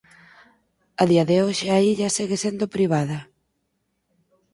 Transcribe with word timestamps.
A 1.01 1.03
día 1.11 1.23
de 1.29 1.35
hoxe 1.43 1.67
a 1.69 1.77
illa 1.91 2.13
segue 2.17 2.37
sendo 2.45 2.65
privada. 2.75 3.19